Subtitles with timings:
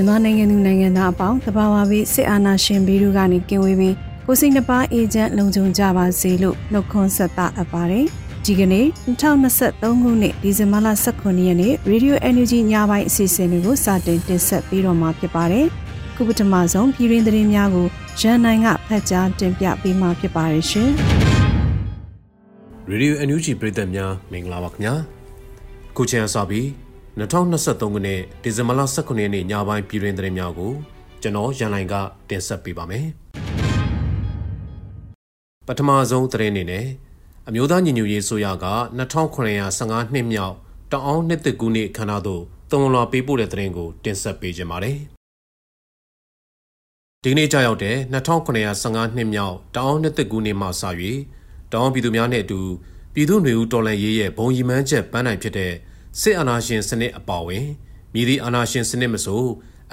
[0.00, 3.94] မြန်မာနိုင်ငံသူနိုင်ငံသားအပေါင်းတဘာဝပြီးစစ်အာဏာရှင်ဘီတို့ကနေကင်းဝေးပြီး
[4.26, 8.04] ကိုစိတ်နှပါအေဂျင့်လုံခြုံကြပါစေလို့နှုတ်ခွန်းဆက်တာအပ်ပါတယ်။
[8.44, 15.66] ဒီကနေ့2023ခုနှစ်ဒီဇင်ဘာလ18ရက်နေ့ Radio Energy ညပိုင်းအစီအစဉ်လေးကိုစတင်တင်ဆက်ပေးတော့မှာဖြစ်ပါတယ်။
[16.16, 17.86] ခုပထမဆုံးပြည်ရင်းသတင်းများကို
[18.20, 20.88] ရန်နိုင်ကဖတ်ကြားတင်ပြပေးမှာဖြစ်ပါတယ်ရှင်။
[22.90, 24.94] Radio NUG ပြည်သက်များမင်္ဂလာပါခင်ဗျာ။
[25.96, 26.66] ခုချိန်အစပြီး
[27.20, 30.72] 2023ခုနှစ်ဒီဇင်ဘာလ18ရက်နေ့ညပိုင်းပြည်တွင်သတင်းများကို
[31.22, 31.94] ကျွန်တော်ရန်လိုင်က
[32.28, 33.06] တင်ဆက်ပေးပါမယ်။
[35.66, 36.86] ပထမဆုံးသတင်းအနေနဲ့
[37.48, 38.52] အမျိုးသားညီညွတ်ရေးဆိုရက
[38.98, 40.54] 2915နှစ်မြောက်
[40.92, 44.98] တအောင်းနှစ်သက်ကူးနှစ်ခန္ဓာသို့တုံလွာပေးပို့တဲ့သတင်းကိုတင်ဆက်ပေးကြပါမယ်။
[47.22, 50.70] ဒီကနေ့ကြာရောက်တဲ့2915နှစ်မြောက်တအောင်းနှစ်သက်ကူးနှစ်မှစ၍
[51.72, 52.60] တောင်းပြည်သူများနဲ့အတူ
[53.14, 55.72] ပြည်သူ့ຫນွေဦးတော်လှန်ရေးရဲ့ဘုံရီမန်းချက်ပန်းနိုင်ဖြစ်တဲ့
[56.18, 57.66] စစ်အာဏာရှင်စနစ်အပါအဝင်
[58.14, 59.44] မြည်သည့်အာဏာရှင်စနစ်မဆို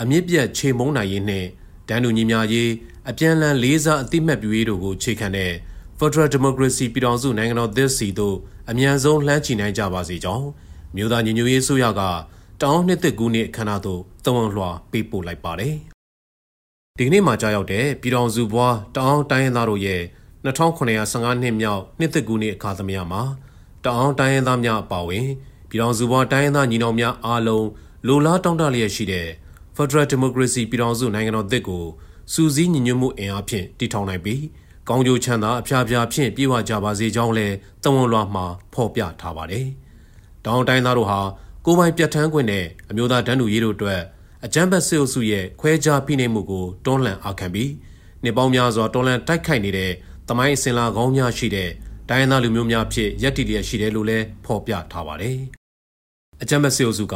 [0.01, 1.47] အမြင့်ပြတ်ချိန်မုံနိုင်ရေးနှင့်
[1.89, 2.71] တန်းတူညီမျှရေး
[3.09, 5.51] အပြန်အလှန်လေးစားအသိမှတ်ပြုရေးတို့ကိုခြေခံတဲ့
[5.99, 8.35] Federal Democracy ပြည်ထောင်စုနိုင်ငံတော်သစ်စီတို့
[8.69, 10.47] အမြန်ဆုံးလှမ်းချီနိုင်ကြပါစေကြောင်း
[10.95, 12.01] မြို့သားညီညွတ်ရေးဆိုရက
[12.61, 15.75] တောင်းနှစ်သက်ကူးနှစ်အခမ်းအနားသို့တဝန်လွှာပေးပို့လိုက်ပါတယ်။
[16.97, 20.01] ဒီကနေ့မှာကြာရောက်တဲ့ပြည်ထောင်စုဘွားတောင်းတိုင်းရင်းသားတို့ရဲ့
[20.43, 23.21] 2915နှစ်မြောက်နှစ်သက်ကူးနှစ်အခါသမယမှာ
[23.85, 25.27] တောင်းတိုင်းရင်းသားများအပါအဝင်
[25.69, 27.67] ပြည်ထောင်စုဘဝတိုင်းရင်းသားညီနောင်များအားလုံး
[28.07, 29.27] လိုလားတောင်းတလျက်ရှိတဲ့
[29.75, 31.85] Federal Democracy ပြည်ထောင်စုနိုင်ငံတော်သစ်ကို
[32.33, 34.43] စူးစီးညီညွတ်မှုအင်အားဖြင့်တည်ထောင်နိုင်ပြီး
[34.89, 39.67] ကောင်းကျိုးချမ်းသာအဖျားဖျားဖြင့်ပြေဝကြပါစေကြောင်းလည်းတဝန်လွှာမှာဖော်ပြထားပါတယ်။
[40.45, 41.19] တောင်တိုင်းသားတို့ဟာ
[41.65, 44.01] ကိုယ်ပိုင်ပြဋ္ဌာန်းခွင့်နဲ့အမျိုးသားတန်းတူရေးတို့အတွက်
[44.45, 47.71] အကြမ်းဖက်စစ်အုပ်စုရဲ့ခွဲခြားဖိနှိပ်မှုကိုတွန်းလှန်အားခံပြီး
[48.23, 49.91] နှစ်ပေါင်းများစွာတွန်းလှန်တိုက်ခိုက်နေတဲ့
[50.29, 51.69] တမိုင်းအစဉ်လာကောင်းများရှိတဲ့
[52.09, 55.37] တိုင်းရင်းသားလူမျိုးများဖြစ်ရည်တည်ရရှိတယ်လို့လည်းဖော်ပြထားပါတယ်။
[56.41, 57.15] အကြမ်းဖက်စစ်အုပ်စုက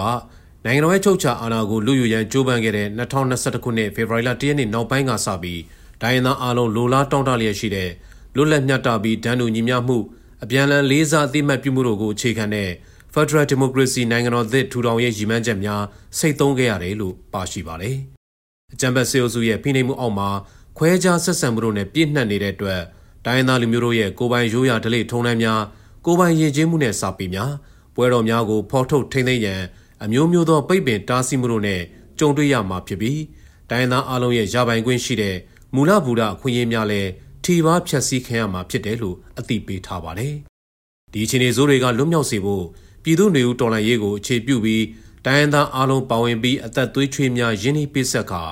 [0.65, 5.61] နိုင်ငံတော်ရဲ့ချုပ်ချာအာဏာကိုလူယူရန်ကြိုးပမ်းခဲ့တဲ့2021ခုနှစ်ဖေဖော်ဝါရီလ1ရက်နေ့နောက်ပိုင်းကစပြီး
[6.01, 7.89] တိုင်းရင်းသားအလုံးလိုလားတောင်းတလျက်ရှိတဲ့
[8.35, 9.97] လွတ်လပ်မျှတပြီးဒဏ်တူညီမျှမှု
[10.43, 12.69] အပြန်အလှန်လေးစားအသိမှတ်ပြုမှုတို့ကိုအခြေခံတဲ့
[13.13, 15.83] Federal Democracy နိုင်ငံတော်သစ်ထူထောင်ရေးရည်မှန်းချက်များ
[16.17, 17.97] စိတ်သုံးခဲ့ရတယ်လို့ပါရှိပါတယ်။
[18.73, 20.29] အကြံပတ်စေအုပ်စုရဲ့ဖိနှိပ်မှုအောက်မှာ
[20.77, 22.81] ခွဲခြားဆက်ဆံမှုတို့နဲ့ပြည့်နှက်နေတဲ့အတွက်
[23.25, 25.61] တိုင်းသားလူမျိုးတို့ရဲ့ကိုပိုင်ရိုးရာဓလေ့ထုံးတမ်းများ
[26.05, 27.51] ကိုပိုင်ရည်ချင်းမှုနဲ့စာပေများ
[27.96, 29.62] ပွဲတော်များကိုဖော်ထုတ်ထိန်းသိမ်းရန်
[30.03, 31.81] အမျိုးမျိုးသောပိတ်ပင်တားဆီးမှုတို့နဲ့
[32.19, 33.22] ကြုံတွေ့ရမှာဖြစ်ပြီး
[33.69, 35.35] တိုင်းသားအလုံးရဲ့ရပိုင်ခွင့်ရှိတဲ့
[35.75, 37.09] မူလဘူရအခွင့်အရေးများလည်း
[37.44, 40.35] ထိပါဖြတ်စည်းခံရမှာဖြစ်တယ်လို့အသိပေးထားပါတယ်။
[41.12, 42.66] ဒီအခြေအနေဆိုးတွေကလွတ်မြောက်စေဖို့
[43.03, 44.84] ပြည်သူ့နေဦးတော်လှန်ရေးကိုအခြေပြုပြီး
[45.25, 48.44] တိုင်းသားအလုံးပါဝင်ပြီးအသက်သွေးချွေးများရင်းနှီးပေးဆက်ခါ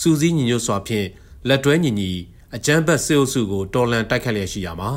[0.00, 1.06] စူးစီးညီညွတ်စွာဖြင့်
[1.48, 2.10] လက်တွဲညီညီ
[2.56, 4.90] အကြမ်းဖက်စစ်အုပ်စုကိုတော်လှန်တိုက်ခတ်လျက်ရှိရမှာ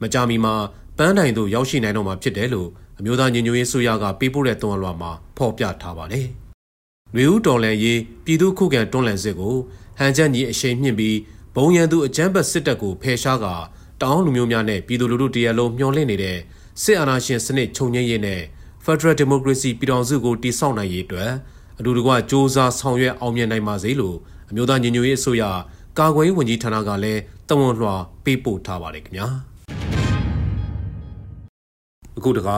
[0.00, 0.54] မကြမီမှာ
[0.98, 2.68] ပန်းတိုင်သို့ရောက်ရှိနိုင်တော့မှာဖြစ်တယ်လို့
[2.98, 6.26] အမျိုးသားညီညွတ်ရေးဆိုရကပေးပို့တဲ့သွန်လွှာမှာဖော်ပြထားပါတယ်။
[7.16, 9.54] လူဦးတော်လှန်ရေးပြည်သူခုခံတွန်းလှန်စစ်ကို
[9.98, 11.16] ဟန်ချက်ညီအရှိန်မြင့်ပြီး
[11.54, 13.54] ဘုံရန်သူအကြမ်းဖက်စစ်တပ်ကိုဖယ်ရှားကာ
[14.02, 16.38] တောင်းလူမျိုးများနဲ့ပြည်သူလူထုတရက်လုံးမျှော်လင့်နေတဲ့
[16.82, 18.40] စစ်အာဏာရှင်စနစ်ချုပ်ငြိမ်းရေးနဲ့
[18.84, 21.30] Federal Democracy ပြည်ထောင်စုကိုတည်ဆောက်နိုင်ရေးအတွက်
[21.78, 24.16] အတူတကွစ조사ဆောင်ရွက်အောင်မြင်နိုင်ပါစေလို့
[24.50, 25.44] အမျိုးသားညီညွတ်ရေးအစိုးရ
[25.98, 27.94] ကာကွယ်ရေးဝန်ကြီးဌာနကလည်းတဝန်လွှာ
[28.24, 29.28] ပေးပို့ထားပါတယ်ခင်ဗျာ
[32.18, 32.56] အခုတခါ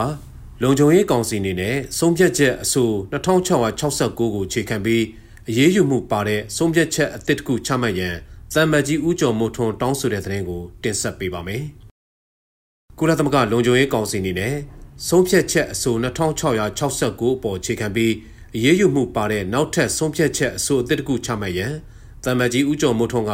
[0.63, 5.03] လုံခြုံရေးကောင်စီအနေနဲ့ဆုံးဖြတ်ချက်အဆို2669ကိုခြေခံပြီး
[5.49, 8.15] အရေးယူမှုပါတဲ့ဆုံးဖြတ်ချက်အသစ်တစ်ခုချမှတ်ရန်
[8.53, 11.63] သံမတ်ကြီးဦးကျော်မိုးထွန်းတောင်းဆိုတဲ့သတင်းကိုတင်ဆက်ပေးပါမယ်။
[12.99, 14.55] ကုလသမဂ္ဂလုံခြုံရေးကောင်စီအနေနဲ့
[15.07, 18.13] ဆုံးဖြတ်ချက်အဆို2669အပေါ်ခြေခံပြီး
[18.55, 21.73] အရေးယူမှုပါတဲ့နောက်ထပ်ဆုံးဖြတ်ချက်အဆိုအသစ်တစ်ခုချမှတ်ရန်
[22.23, 23.33] သံမတ်ကြီးဦးကျော်မိုးထွန်းက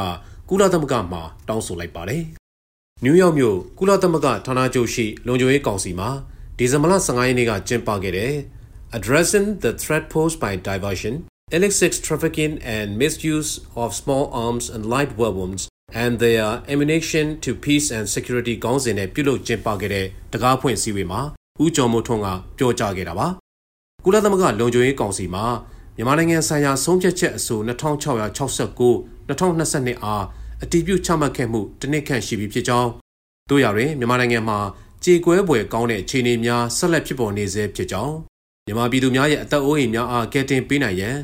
[0.49, 2.23] ကုလသမဂ္ဂမှာတောင်းဆိုလိုက်ပါတယ်။
[3.03, 6.09] နယူးယောက်မြို့ကုလသမဂ္ဂဌာနချုပ်ရှိလုံခြုံရေးကောင်စီမှာ
[6.57, 8.33] ဒီဇင်ဘာလ15ရက်နေ့ကကျင်းပခဲ့တဲ့
[8.97, 11.13] addressing the threat posed by diversion,
[11.55, 13.51] illicit trafficking and misuse
[13.81, 15.61] of small arms and light weapons
[16.03, 21.21] and their ammunition to peace and security ခေါင်းစဉ်နဲ့ပြုလုပ်ကျင်းပခဲ့တဲ့တကားဖွင့်စည်းဝေးမှာ
[21.63, 22.27] ဦးကျော်မိုးထွန်းက
[22.57, 23.27] ပြောကြားခဲ့တာပါ
[24.05, 25.45] ကုလသမဂ္ဂလုံခြုံရေးကောင်စီမှာ
[25.95, 30.25] မြန်မာနိုင်ငံဆိုင်ရာဆုံးဖြတ်ချက်အဆို2669 2022အား
[30.63, 32.89] အတည်ပြုချမှတ်ခဲ့မှုတနစ်ခန့်ရှိပြီဖြစ်ကြောင်း
[33.49, 34.59] တို့ရရင်မြန်မာနိုင်ငံမှာ
[35.05, 38.15] ကြေကွဲပွဲကောင်းတဲ့အခြေအနေများဆက်လက်ဖြစ်ပေါ်နေဆဲဖြစ်ကြောင်း
[38.65, 41.17] မြန်မာပြည်သူများရဲ့အသက်အိုးအိမ်များအားကယ်တင်ပေးနိုင်ရန်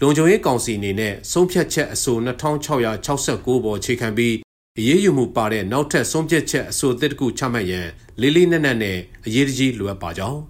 [0.00, 4.34] လုံခြုံရေးကောင်စီအနေနဲ့ဆုံးဖြတ်ချက်အဆို2669ပေါ်ခြေခံပြီး
[4.78, 7.86] အရေးယူမှုပါတဲ့နောက်ထပ်ဆုံးဖြတ်ချက်အဆိုအသစ်တစ်ခုချမှတ်ရန်
[8.20, 10.40] လေးလေးနက်နက်နဲ့အရေးတကြီးလိုအပ်ပါကြောင်း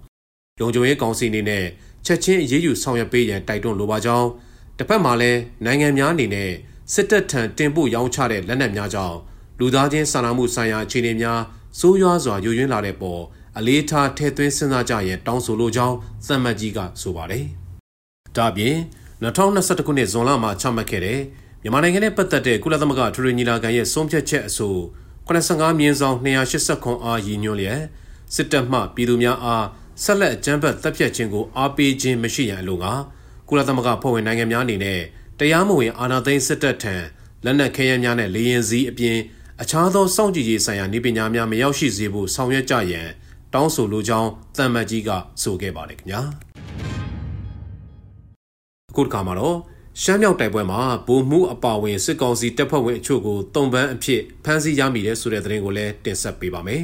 [0.59, 1.65] လုံခြုံရေးကောင်စီအနေနဲ့
[2.05, 4.29] ချက်ချင်းအရေးယူဆောင်ရွက်ပေးရန်တိုက်တွန်းလိုပါကြောင်း
[4.77, 6.51] တစ်ဖက်မှာလည်းနိုင်ငံများအနေနဲ့
[6.93, 9.17] စစ်တပ်ထံတင်ပို့ရောင်းချတဲ့လက်နက်များကြောင့်
[9.59, 11.39] လူသားချင်းစာနာမှုဆိုင်ရာအခြေအနေများ
[11.79, 13.21] စိုးရွားစွာယိုယွင်းလာတဲ့ပေါ်
[13.57, 15.95] အလေးထားထည့်သွင်းစဉ်းစားကြရန်တောင်းဆိုလိုကြောင်း
[16.27, 17.45] သံမတ်ကြီးကဆိုပါတယ်။
[18.35, 18.75] ဒါ့အပြင်
[19.23, 21.19] 2021ခုနှစ်ဇွန်လမှာချမှတ်ခဲ့တဲ့
[21.61, 24.75] မြန်မာနိုင်ငံနဲ့ပတ်သက်တဲ့ကုလသမဂ္ဂထူရညီလာခံရဲ့ဆုံးဖြတ်ချက်အဆို
[25.27, 27.81] 85မြင်းဆောင်280အားရည်ညွှန်းလျက်
[28.35, 29.65] စစ်တပ်မှပြည်သူများအား
[30.03, 32.85] ဆက်လက်အကြမ်းဖက်တပ်ဖြတ်ခြင်းကိုအားပေးခြင်းမရှိရန်အလို့က
[33.49, 35.01] ကုလသမဂ္ဂဖွဲ့ဝင်နိုင်ငံများအနေနဲ့
[35.39, 36.95] တရားမဝင်အာဏာသိမ်းစစ်တပ်ထံ
[37.45, 39.17] လက်နက်ခဲယမ်းများနဲ့လေရင်စည်းအပြင်
[39.61, 43.07] အခြားသောစောင့်ကြည့်ရေးဆိုင်ရာနေပညာများမရောက်ရှိစေဖို့ဆောင်ရွက်ကြရန်
[43.53, 45.09] တောင်းဆိုလိုကြောင်းတမ္မတ်ကြီးက
[45.41, 46.21] ဆိုခဲ့ပါတယ်ခင်ဗျာ
[48.89, 49.57] အခုတစ်ခါမှာတော့
[50.01, 56.83] ရှမ်းမြောက်တိုက်ပွဲမှာဗိုလ်မှူးအပါဝင်စစ်ကောင်စီတပ်ဖွဲ့ဝင်အချို့ကိုတုံပန်းအဖြစ်ဖမ်းဆီးရမိတဲ့ဆိုတဲ့သတင်းကိုလည်းတင်ဆက်ပေးပါမယ်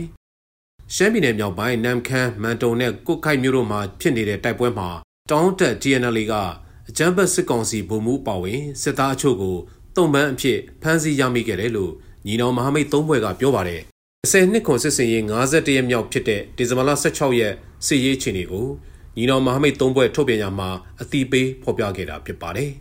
[0.95, 4.89] ရှမ်းပြည်နယ်မြောက်ပိုင်းနမ်ခမ်းမန်တုံနဲ့ကုတ်ခိုက်မြို့တို့မှာဖြစ်နေတဲ့တိုက်ပွဲမှာ
[5.31, 6.33] တောင်းတက် TNL က
[6.89, 9.57] အကြမ်းဖက်စစ်ကောင်စီဗိုလ်မှူးပါဝင်စစ်သားအချို့ကို
[9.95, 11.93] တုံပန်းအဖြစ်ဖမ်းဆီးရမိခဲ့တယ်လို့
[12.27, 13.81] ညီနောင်မဟာမိတ်သုံးဘွဲကပြောပါတယ်
[14.31, 17.53] 10နှစ်ခွန်စစ်စင်ရေး51ရက်မြောက်ဖြစ်တဲ့ဒီဇင်ဘာလ16ရက်
[17.87, 18.67] စစ်ရေးချိန်တွေကို
[19.17, 20.69] ညီနောင်မဟာမိတ်သုံးဘွဲထုတ်ပြန်ရမှာ
[21.01, 22.71] အတိပေးဖော်ပြခဲ့တာဖြစ်ပါတယ်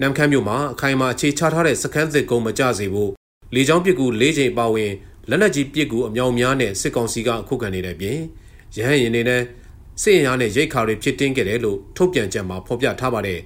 [0.00, 3.12] နမ်ခမ်းမြို့မှာအခိုင်အမာအခြေချထားတဲ့စခန်းသစ်ကုန်းမကြစေဖို့
[3.54, 4.92] လေကြောင်းပစ်ကူ၄ချိန်ပါဝင်
[5.30, 8.18] လက်နက်ကြီးပစ်ကူအမြောင်များနဲ့စစ်ကောင်စီကအခုခံနေတဲ့ပြင်
[8.76, 9.42] ရဟန်းရင်တွေနဲ့
[10.02, 13.40] စစ်ရင်အားနဲ့ရိတ်ခါတွေဖြစ်တင်းခဲ့တယ်လို့ထုတ်ပြန်ချက်မှာဖော်ပြထားပါတယ်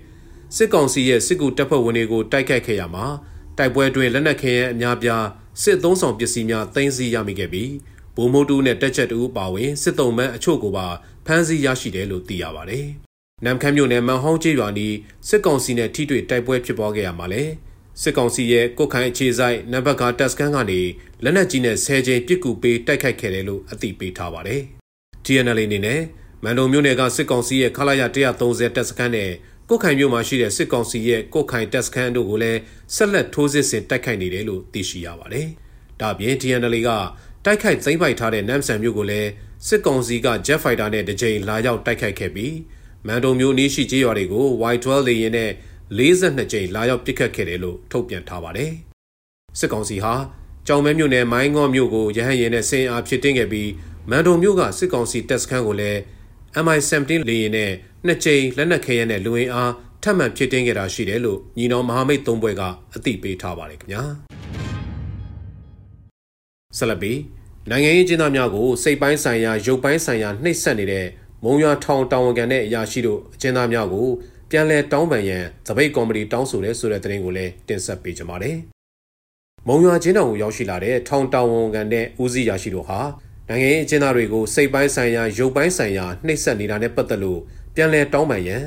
[0.56, 3.06] စစ်ကောင်စီရဲ့စစ်ကူတပ်ဖွဲ့ဝင်တွေကိုတိုက်ခိုက်ခဲ့ရမှာ
[3.58, 5.25] တိုက်ပွဲတွင်လက်နက်ခဲယမ်းအများပြား
[5.60, 7.72] စစ်သုံးဆောင်ပစ္စည်းများသိမ်းဆည်းရမိခဲ့ပြီး
[8.16, 10.87] ဗိုလ်မှူးတူနဲ့တက်ချက်တူပါဝင်စစ်တုံးမန်းအချို့ကိုပါ
[11.26, 12.87] ဖမ်းဆီးရရှိတယ်လို့သိရပါတယ်။
[13.44, 14.94] နမ်ခမ်းမြို့နယ်မန်ဟောင်းကျေးရွာနီး
[15.28, 17.43] စစ်ကောင်စီနဲ့ထိတွေ့တိုက်ပွဲဖြစ်ပွားခဲ့ရမှာလဲ
[18.02, 20.81] စစ်ကောင်စီရဲ့ကုတ်ခိုင်အခြေဆိုင်နံပါတ်ကတပ်စခန်းကနေ
[21.25, 24.62] လက်နက်ကြီးနဲ့10ကြိမ်ပစ်ကူပေးတိုက်ခိုက်ခဲ့တယ်လို့အသိပေးထားပါတယ်။
[25.25, 26.00] TNL အနေနဲ့
[26.44, 28.02] မန်တုံမြို့နယ်ကစစ်ကောင်စီရဲ့ခလာရ
[28.40, 29.31] 130တပ်စခန်းနဲ့
[29.69, 32.61] ကုတ်ခိုင်မြို့မှာရှိတဲ့စစ်ကောင်စီရဲ့ကုတ်ခိုင်တပ်စခန်းတို့ကိုလည်း
[32.94, 35.49] ဆက်လက်ထိုးစစ်ဆင်တိုက်ခိုက်နေတယ်လို့သိရှိရပါတယ်။
[36.00, 36.91] ဒါ့အပြင် TNL က
[37.44, 39.31] တိုက်ခိုက်သိမ်းပိုက်ထားတဲ့နမ်ဆန်မြို့ကိုလည်း
[39.69, 42.55] စစ်ကောင်စီက Jet Fighter နဲ့တစ်ကြိမ်လာရောက်တိုက်ခိုက်ခဲ့ပြီး
[43.06, 45.50] မန်တုံမြို့နီးရှိကျေးရွာတွေကို Y12 လေယာဉ်နဲ့
[45.99, 48.73] 42ကြိမ်လာရောက်ပစ်ခတ်ခဲ့တယ်လို့ထုတ်ပြန်ထားပါတယ်။
[49.59, 50.14] စစ်ကောင်စီဟာ
[50.67, 53.70] ကြောင်မဲမြို့နယ်မိုင်းငေါမြို့ကိုရဟန်းရင်နဲ့ဆင်အားဖြစ်တင်းခဲ့ပြီး
[54.11, 56.00] မန်တုံမြို့ကစစ်ကောင်စီတပ်စခန်းကိုလည်း
[56.64, 57.70] MI17 လေယာဉ်နဲ့
[58.06, 59.72] နှစ်ကြိမ်လက်နက်ခဲယမ်းနဲ့လူဝင်အား
[60.02, 62.62] ထပ်မံဖြစ်တင်းခဲ့တာရှိတယ်လို့ညီနောင်မဟာမိတ်သုံးဘွဲက
[62.94, 64.02] အသိပေးထားပါတယ်ခင်ဗျာ
[66.78, 67.12] ဆလဘီ
[67.70, 71.06] နိုင်ငံရေးကျင်းသားများကိုစိတ်ပိုင်းဆိုင်ရာရုပ်ပိုင်းဆိုင်ရာနှိပ်စက်နေတဲ့
[71.44, 74.08] မုံရွာထောင်တာဝန်ခံတဲ့အရာရှိတို့အကျဉ်းသားများကို
[74.50, 78.56] ပြန်လည်တောင်းပန်ရန်သပိတ်ကော်မတီတောင်းဆိုတဲ့ဆိုတဲ့သတင်းကိုလည်းတင်ဆက်ပေးကြပါမယ်။
[79.68, 82.99] မုံရွာချင်းတောင်ကိုရောက်ရှိလာတဲ့ထောင်တာဝန်ခံတဲ့ဦးစီးရာရှိတို့ဟာ
[83.52, 87.40] နိုင်ငံရေးအကျဉ်းသားတွေကိုစိတ်ပိုင်းဆိုင်ရာရုပ်ပိုင်းဆိုင်ရာနှိပ်စက်နေတာနဲ့ပတ်သက်လို့
[87.75, 88.62] ပြန်လည်တောင်းပန်ရန်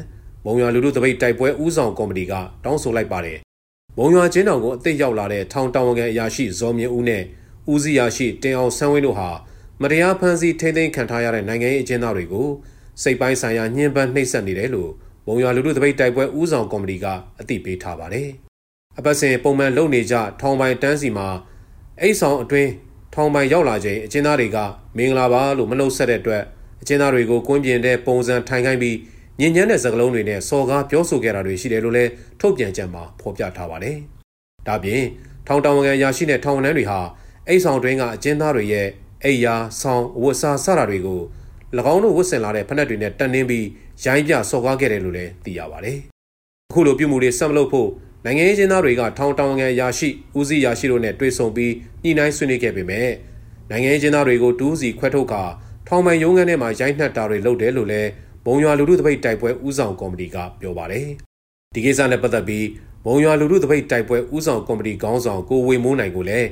[0.45, 3.37] မုံရွာလူလူသပိတ်တိုက်ပွဲဦးဆောင်ကော်မတီကတောင်းဆိုလိုက်ပါတယ်။
[3.97, 7.23] မုံရွာချင်းတောင်ကိုအသိရောက်လာတဲ့ထောင်တာဝန်ခံအရာရှိဇော်မြင့်ဦးနဲ့
[7.71, 9.29] ဦးစီးရာရှိတင်အောင်ဆန်းဝင်းတို့ဟာ
[9.81, 12.47] မတရားဖမ်းဆီးထိန်းသိမ်းခံထားရတဲ့နိုင်ငံရေးအကျဉ်းသားတွေကို
[13.01, 14.91] စိတ်ပိုင်းဆိုင်ရာညှဉ်းပန်းနှိပ်စက်နေတယ်လို့
[15.27, 17.05] မုံရွာလူလူသပိတ်တိုက်ပွဲဦးဆောင်ကော်မတီက
[17.39, 18.29] အသိပေးထားပါတယ်။
[18.97, 21.27] အပတ်စဉ်ပုံမှန်လုပ်နေကြထောင်ပိုင်တန်းစီမှာ
[22.01, 22.71] အိတ်ဆောင်အတွင်း
[23.17, 24.57] ထောင်ပိုင်ရောက်လာချိန်အကျဉ်းသားတွေက
[24.97, 26.43] မင်္ဂလာပါလို့မနှုတ်ဆက်တဲ့အတွက်
[26.81, 28.97] အကျဉ်းသားတွေကိုကွင်းပြင်တဲ့ပုံစံထိုင်ခိုင်းပြီး
[29.39, 33.97] ညဉ့်ညမ်းတဲ့စကားလုံးတွေနဲ့စော်ကားပြောဆိုခဲ့တာတွေရှိတယ်လို့လည်းထုတ်ပြန်ချက်မှာဖော်ပြထားပါတယ်။
[34.67, 35.03] ဒါပြင်
[35.47, 36.99] ထောင်တောင်ဝန်ခံရရှိတဲ့ထောင်ဝန်ထမ်းတွေဟာ
[37.47, 38.87] အိတ်ဆောင်တွင်းကအကျဉ်းသားတွေရဲ့
[39.23, 41.21] အိယာဆောင်းဝတ်စားစတာတွေကို၎
[41.93, 43.65] င်းတို့ဝတ်ဆင်လာတဲ့ဖက်နှက်တွေနဲ့တန်နှင်းပြီး
[44.05, 45.97] ရိုင်းပြစော်ကားခဲ့တယ်လို့လည်းသိရပါတယ်။
[46.69, 47.89] အခုလိုပြုမှုတွေဆက်မလုပ်ဖို့
[48.27, 53.09] နိုင်ငံရေးကျင်းသားတွေကထောင်တောင်ငံရာရှိဦးစီးရာရှိတို့နဲ့တွေ့ဆုံပြီးညှိနှိုင်းဆွေးနွေးခဲ့ပေမဲ့
[53.69, 55.43] နိုင်ငံရေးကျင်းသားတွေကိုတူးစီခွဲထုတ်ကာ
[55.87, 58.09] ထောင်ပိုင်ရုံးခန်းထဲမှာရိုက်နှက်တာတွေလုပ်တယ်လို့လည်း
[58.45, 61.07] ဘုံရွာလူထုတပိတ်တိုက်ပွဲဦးဆောင်ကော်မတီကပြောပါတယ်။
[61.73, 62.65] ဒီကိစ္စနဲ့ပတ်သက်ပြီး
[63.05, 66.47] ဘုံရွာလူထုတပိတ်တိုက်ပွဲဦးဆောင်ကော်မတီခေါင်းဆောင်ကိုဝေမိုးနိုင်ကိုလည်း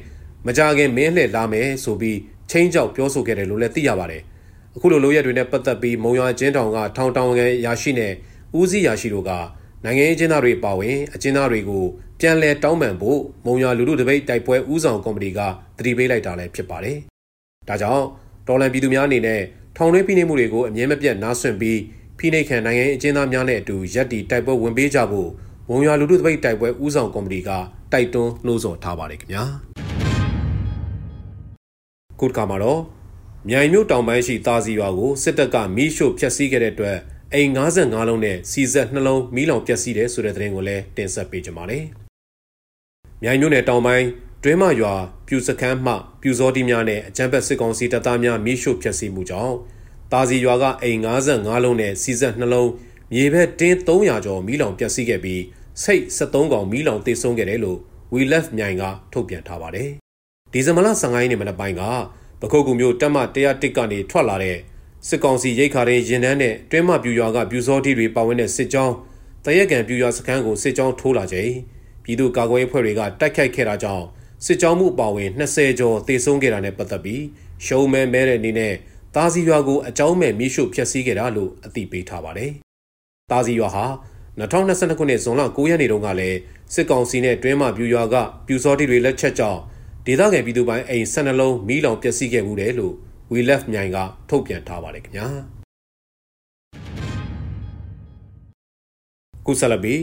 [0.46, 2.18] မကြခင်မင်းလှည့်လာမယ်ဆိုပြီး
[2.50, 4.22] ချင်းကြောက်ပြောဆိုခဲ့တယ်လို့လည်းသိရပါတယ်။
[4.76, 8.14] အခုလိုလိုရက်တွေနဲ့ပတ်သက်ပြီးမုံရွာကျင်းတောင်ကထောင်တောင်ငယ်ရရှိနဲ့
[8.60, 9.32] ဦးစီးရရှိတို့က
[9.86, 11.84] နိုင်ငံရေးကျင်းသားတွေပါဝင်အကျဉ်းသားတွေကို
[12.20, 15.40] ပြန်လည်တောင်းပန်ဖို့မုံရွာလူလူတပိတ်တိုက်ပွဲဦးဆောင်ကော်မတီက
[15.78, 16.98] တတိပေးလိုက်တာလည်းဖြစ်ပါတယ်။
[17.68, 18.06] ဒါကြောင့်
[18.48, 19.42] တော်လန်ပြည်သူများအနေနဲ့
[19.78, 21.80] ထောင်တွင်းဖိနှိပ်မှုတွေကိုအမြဲမပြတ်နားဆွင့်ပြီး
[22.18, 25.30] ဖိနှိပ်ခံနိုင်ငံရေးအကျဉ်းသားများနဲ့အတူရက်တီတိုက်ပွဲဝင်ပေးကြဖို့
[25.70, 27.50] မုံရွာလူလူတပိတ်တိုက်ပွဲဦးဆောင်ကော်မတီက
[27.94, 29.44] တိုက်တွန်းနှိုးဆော်ထားပါတယ်ခင်ဗျာ။
[32.20, 32.82] ခုတစ်ခါမှာတော့
[33.50, 36.98] မြိုင်မြို့တောင်ပိုင်းရှိတာစီရွာကိုစစ်တပ်ကမီးရှို့ဖျက်ဆီးခဲ့တဲ့အတွက်
[37.36, 41.84] အိမ်55လုံးနဲ့စီဇက်နှလုံးမီးလောင်ပျက်စီးတယ်ဆိုတဲ့သတင်းကိုလည်းတင်ဆက်ပေးကြပါမယ်။
[43.24, 44.08] မြိုင်မြို့နယ်တောင်ပိုင်း
[44.44, 44.94] တွဲမရွာ
[45.28, 49.56] ပြူစခန်းမှပြူစောတိများနဲ့အကြမ်းဖက်စစ်ကောင်စီတပ်သားများမီးရှို့ဖျက်ဆီးမှုကြောင့်
[50.12, 51.00] တာစီရွာကအိမ်
[51.32, 52.70] 55လုံးနဲ့စီဇက်နှလုံး
[53.14, 55.42] မြေဘက်တင်း300ကျော်မီးလောင်ပျက်စီးခဲ့ပြီး
[55.84, 57.80] စိတ်73កောင်မီးလောင်တိတ်ဆုံးခဲ့တယ်လို့
[58.14, 59.90] We Left မြိုင်ကထုတ်ပြန်ထားပါတယ်။
[60.54, 61.84] ဒီဇင်ဘာလ15ရက်နေ့မနက်ပိုင်းက
[62.42, 64.58] ပခုတ်ကူမျိုးတက်မ101ကနေထွက်လာတဲ့
[65.08, 68.96] စစ်ကောင်စီရိတ်ခါရင်ရင်နှန်းနဲ့တွဲမပြူရွာကပြူစောတိတွေပါဝင်တဲ့စစ်ကြောင်း
[69.46, 71.52] တရက်ကန်ပြူရွာစခန်းကိုစစ်ကြောင်းထိုးလာချိန်
[72.04, 74.06] ပြည်သူ့ကာကွယ်ရေးအဖွဲ့တွေကတိုက်ခိုက်ခဲ့တာကြောင့်
[74.46, 77.24] စစ်ကြောင်းမှုပါဝင်20ကျော်သေဆုံးခဲ့တာနဲ့ပတ်သက်ပြီး
[77.66, 78.74] ရှုံးမဲမဲတဲ့အနေနဲ့
[79.16, 82.52] တာစီရွာကိုအကြောင်းမဲ့မိရှုဖျက်ဆီးခဲ့တာလို့အသိပေးထားပါတယ်။
[83.32, 83.86] တာစီရွာဟာ
[84.40, 86.38] 2022ခုနှစ်ဇွန်လ9ရက်နေ့တုန်းကလည်း
[86.74, 88.16] စစ်ကောင်စီနဲ့တွဲမပြူရွာက
[88.48, 89.60] ပြူစောတိတွေလက်ချက်ကြောင့်
[90.06, 92.96] ဒေသခံပြည်သူပိုင်းအိမ်12လုံးမီးလောင်ပျက်စီးခဲ့မှုတယ်လို့
[93.34, 93.98] We Left မြိုင်က
[94.30, 95.28] ထုတ်ပြန်ထားပါတယ်ခင်ဗျာ
[99.46, 99.96] ကုဆလဘီ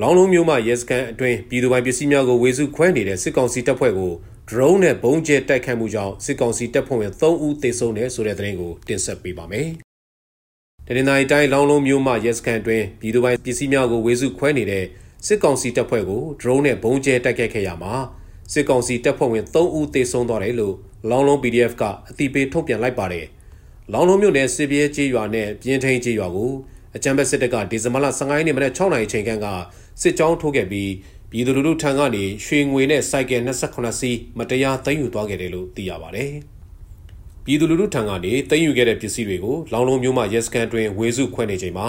[0.00, 4.12] လောင်းလုံးမျိုးမှရဲစခန်းအတွင်းပြည်သူပိုင်ပစ္စည်းများကိုဝေစုခွဲနေတဲ့စစ်ကောင်စီတပ်ဖွဲ့ကို
[4.48, 9.68] drone နဲ့ဘုံကျဲတိုက်ခိုက်မှုကြောင့်စစ်ကောင်စီတပ်ဖွဲ့ဝင်3ဦးသေဆုံးတယ်ဆိုတဲ့သတင်းကိုတင်ဆက်ပေးပါမယ်။
[10.86, 14.84] တနင်္လာရီတိုင်းလောင်းလုံးမျိုးမှရဲစခန်းအတွင်းပြည်သူပိုင်ပစ္စည်းများကိုဝေစုခွဲနေတဲ့
[15.26, 17.94] စစ်ကောင်စီတပ်ဖွဲ့ကို drone နဲ့ဘုံကျဲတိုက်ခိုက်ခဲ့ရမှာ
[18.52, 20.76] စစ်ကောင်စီတပ်ဖွဲ့ဝင်3ဦးသေဆုံးသွားတယ်လို့
[21.10, 23.26] လောင်းလုံး PDF ကအတိပေးထုတ်ပြန်လိုက်ပါတယ်။
[23.92, 26.52] လောင်းလုံးမြို့နယ်စစ်ပြေးကျေးရွာနဲ့ပြင်းထိန်ကျေးရွာကို
[26.96, 29.46] အကြံဘက်စစ်တပ်ကဒီဇင်ဘာလ15ရက်နေ့မနက်6နာရီချိန်ခန့်က
[30.02, 30.90] စစ်ကြောင်းထိုးခဲ့ပြီး
[31.30, 36.32] ပြည်သူလူထုထံကနေရွှေငွေနဲ့စိုက်ကယ်28စီးမတရားသိမ်းယူသွားခဲ့တယ်လို့သိရပါတယ်။
[37.44, 41.88] ပြည်သူလူထုထံကနေသိမ်းယူခဲ့တဲ့ပစ္စည်းတွေကိုလောင်းလုံးမြို့မှာရဲစခန်းတွင်ဝေစုခွဲနေချိန်မှာ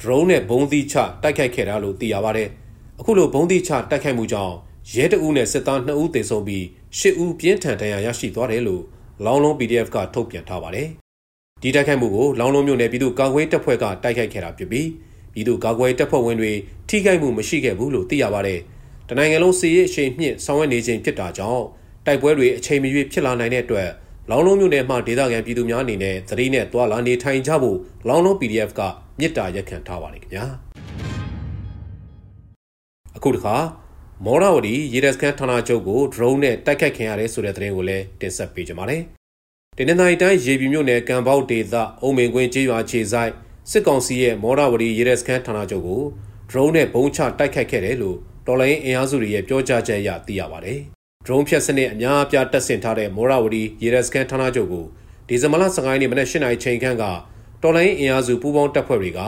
[0.00, 2.48] drone နဲ့ဘုံသီးချတိုက်ခိုက်ခဲ့တာလို့သိရပါတယ်။
[3.00, 4.54] အခုလိုဘုံသီးချတိုက်ခိုက်မှုကြောင့်
[4.92, 6.64] ရဲတအုပ်နဲ့စစ်သား2ဦးသေဆုံးပြီး
[6.98, 8.82] 10ဦးပြင်းထန်ဒဏ်ရာရရှိသွားတယ်လို့
[9.24, 10.88] လောင်းလုံး PDF ကထုတ်ပြန်ထားပါတယ်။
[11.62, 14.88] ဒီတိုက်ခိုက်မှုကိုလောင်းလုံးမြို့နယ်ပြည်သူ့ကာကွယ်တပ်ဖွဲ့ကတိုက်ခိုက်ခဲ့တာဖြစ်ပြီး
[15.32, 16.52] ပြည်သူ့ကာကွယ်တပ်ဖွဲ့ဝင်တွေ
[16.88, 18.60] ထိခိုက်မှုမရှိခဲ့ဘူးလို့သိရပါတယ်။
[19.08, 21.64] တနိုင်ငံလုံးစီရေးအရှိန်မြင့်ဆောင်ရွက်နေခြင်းဖြစ်တာကြောင့်
[22.06, 23.88] တိုက်ပွဲတွေအချိန်မရွေးဖြစ်လာနိုင်တဲ့အတွက်
[24.30, 28.80] လောင်းလုံးမြို့နယ်မှာဒေသခံပြည်သူများအနေနဲ့သတိနဲ့တွာလာနေထိုင်ကြဖို့လောင်းလုံး PDF က
[29.20, 30.44] မြစ်တာရက်ခံထားပါတယ်ခင်ဗျာ။
[33.16, 33.56] အခုတခါ
[34.22, 39.02] မောရဝတီရေဒစကန်ဌာနချုပ်ကို drone နဲ့တိုက်ခိုက်ခံရတယ်ဆိုတဲ့သတင်းကိုလည်းတင်ဆက်ပေးကြပါမယ်။
[39.76, 43.32] တင်းနေတိုင်းရေပြမြို့နယ်ကံပေါဒေသအုံမင်ကွင်းကျေးရွာခြေဆိုင်
[43.70, 46.02] စစ်ကောင်စီရဲ့မောရဝတီရေဒစကန်ဌာနချုပ်ကို
[46.50, 48.16] drone နဲ့ဘုံချတိုက်ခိုက်ခဲ့တယ်လို့
[48.46, 50.78] တော်လိုင်းအင်အားစုတွေရဲ့ပြောကြားချက်အရသိရပါတယ်။
[51.24, 54.84] drone ဖြတ်စနစ်အများအပြားတပ်ဆင်ထားတဲ့မောရဝတီရေဒစကန်ဌာနချုပ်ကို
[55.28, 57.04] ဒီဇင်ဘာလ15ရက်နေ့မနက်8:00နာရီချိန်ခန့်က
[57.62, 59.20] တော်လိုင်းအင်အားစုပူးပေါင်းတပ်ဖွဲ့တွေက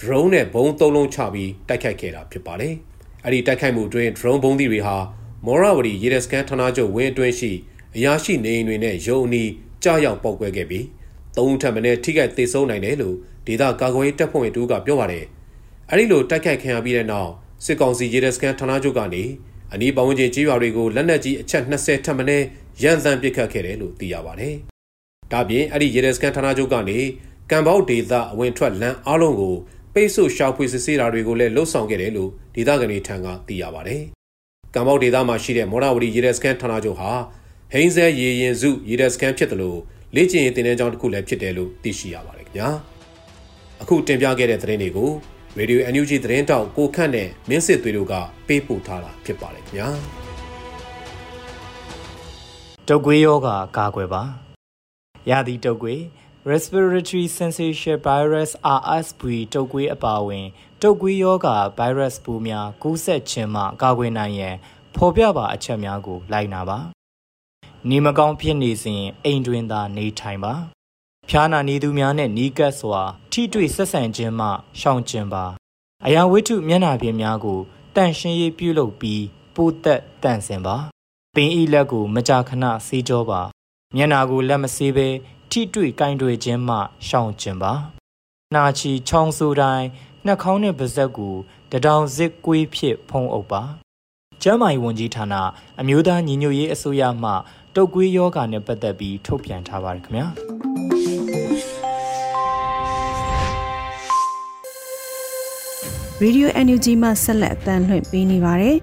[0.00, 2.74] drone နဲ့ဘုံသုံးလုံးချပြီးတိုက်ခိုက်ခဲ့တာဖြစ်ပါတယ်။
[3.26, 4.96] အဲ့ဒီတိုက်ခိုက်မှုအတွင်း drone ဘုံးသီးတွေဟာ
[5.46, 7.50] မော်ရဝတီရေဒစကန်ဌာနချုပ်ဝင်းအတွင်းရှိ
[7.96, 9.50] အရာရှိနေအိမ်တွေနဲ့ရုံအနီး
[9.82, 10.86] ကြားရောက်ပေါက်ကွဲခဲ့ပြီး
[11.36, 13.16] သုံးထပ်မင်းထိခိုက်သေဆုံးနိုင်တယ်လို့
[13.46, 15.24] ဒေသကာကွယ်ရေးတပ်ဖွဲ့ဝင်တို့ကပြောပါတယ်။
[15.90, 17.30] အဲ့ဒီလိုတိုက်ခိုက်ခံရပြီးတဲ့နောက်
[17.64, 19.22] စစ်ကောင်စီရေဒစကန်ဌာနချုပ်ကနေ
[19.72, 22.46] အနီးပတ်ဝန်းကျင်ကြီးရွာတွေကိုလက်နက်ကြီးအချက်20ထပ်မင်း
[22.82, 24.54] ရန်တမ်းပစ်ခတ်ခဲ့တယ်လို့သိရပါတယ်။
[25.32, 26.98] ဒါပြင်အဲ့ဒီရေဒစကန်ဌာနချုပ်ကနေ
[27.50, 29.54] ကံပေါဒေသအဝင်ထွက်လမ်းအားလုံးကို
[29.98, 34.02] ပိတ်ဆို့ရှာဖွေစစ်ဆေးတာတွေကိုလည်းလှုပ်ဆောင်ခဲ့တယ်လို့ဒေသခံတွေထံကသိရပါတယ်။
[34.74, 37.10] ကံပေါဒေသမှာရှိတဲ့မော်ရဝတီရေဒစကန်ဌာနချုပ်ဟာ
[37.72, 39.78] ဟိန်းဆဲရေရင်စုရေဒစကန်ဖြစ်တယ်လို့
[40.14, 42.68] လေ့ကျင့်ရေးတင်တဲ့ကြောင်းတစ်ခုလည်းဖြစ်တယ်လို့သိရှိရပါတယ်ခင်ဗျာ။
[43.82, 45.10] အခုတင်ပြခဲ့တဲ့သတင်းတွေကို
[45.58, 48.14] ရေဒီယို NUG သတင်းတောက်ကိုခန့်နဲ့မင်းစစ်သွေးတို့က
[48.46, 49.88] ပေးပို့ထားတာဖြစ်ပါတယ်ခင်ဗျာ။
[52.88, 54.22] တုတ်ကွေးယောဂါကာကွယ်ပါ။
[55.30, 56.00] ရာသီတုတ်ကွေး
[56.52, 59.22] respiratory syncytial virus RSV
[59.54, 60.46] တုပ်ကွေးအပါအဝင်
[60.82, 64.54] တုပ်ကွေးရောဂါ virus ပိုးများကူးစက်ခြင်းမှကာကွယ်နိုင်ရန်
[64.94, 66.78] ဖော်ပြပါအချက်များကိုလိုက်နာပါ။
[67.88, 70.52] နေမကောင်းဖြစ်နေစဉ်အိမ်တွင်သာနေထိုင်ပါ။
[71.28, 74.48] ဖျားနာနေသူများနဲ့နီးကပ်စွာထိတွေ့ဆက်ဆံခြင်းမှ
[74.80, 75.44] ရှောင်ကျဉ်ပါ။
[76.06, 77.60] အရာဝတ္ထုမျက်နှာပြင်များကို
[77.96, 79.24] တန့်ရှင်းရေးပြုလုပ်ပြီး
[79.54, 80.76] ပိုးသက်တန့်စင်ပါ။
[81.34, 83.40] ပင်ဤလက်ကိုမကြာခဏဆေးကြောပါ။
[83.96, 85.08] မျက်နှာကိုလက်မဆေးဘဲ
[85.58, 87.72] ထိတွေ့ကင်တွေခြင်းမှရှောင်ကျင်ပါ
[88.54, 89.86] နှာချီချောင်းဆိုတိုင်း
[90.26, 91.34] နှာခေါင်းနဲ့ပါးစပ်ကို
[91.70, 93.62] တထောင်စစ်ကွေးဖြစ်ဖုံးအုပ်ပါ
[94.42, 95.34] ကျန်းမာရေးဝန်ကြီးဌာန
[95.80, 97.30] အမျိုးသားညီညွတ်ရေးအစိုးရမှ
[97.74, 100.26] တုတ်ကွေးယောဂါနဲ့ပတ်သက်ပြီးထုတ်ပြန်ထားပါတယ်ခင်ဗျာ
[106.20, 108.76] ရေဒီယို NUG မှာဆက်လက်အသံလွှင့်ပေးနေပါတယ်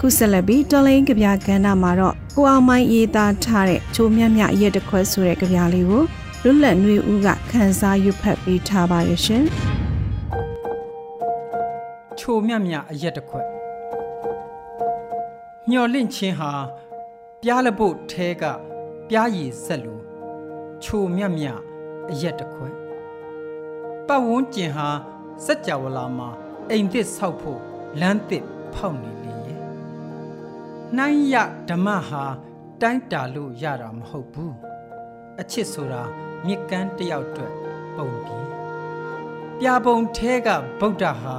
[0.00, 6.02] ခုဆက်လက်ပြီးတော်လိုင်းကြပြကဏ္ဍမှာတော့ကိုအောင်မိုင်းရေးသားထားတဲ့ချိုမြတ်မြရက်တစ်ခွက်ဆိုတဲ့ကြပြလေးကို
[6.42, 9.44] လွတ်လပ်နှွေဦးကခန်းစားရွတ်ဖတ်ပေးထားပါရရှင်။
[12.18, 13.46] ချိုမြတ်မြအရက်တစ်ခွက်
[15.70, 16.52] မျော်လင့်ခြင်းဟာ
[17.42, 18.44] ပြားလပုတ်ထဲက
[19.08, 19.94] ပြားရည်ဆက်လူ
[20.82, 21.46] ချိုမြတ်မြ
[22.10, 22.74] အရက်တစ်ခွက်
[24.06, 24.88] ပတ်ဝန်းကျင်ဟာ
[25.44, 26.28] စัจ java လာမှာ
[26.70, 27.60] အိမ်သစ်ဆောက်ဖို့
[28.00, 29.15] လမ်းသစ်ဖောက်နေလေရဲ့
[30.94, 31.34] နှိုင်းရ
[31.68, 32.24] ဓမ္မဟာ
[32.82, 34.56] တိုင်းတာလို့ရတာမဟုတ်ဘူး
[35.40, 36.02] အချစ်ဆိုတာ
[36.46, 37.54] မြစ်ကမ်းတယောက်အတွက်
[37.96, 38.48] ပုံပြီး
[39.60, 40.48] ပြပုံထဲက
[40.80, 41.36] ဗုဒ္ဓဟာ